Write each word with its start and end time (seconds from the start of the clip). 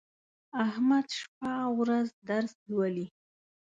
احمد 0.65 1.07
شپه 1.17 1.49
او 1.65 1.71
ورځ 1.81 2.07
درس 2.29 2.53
لولي. 2.69 3.07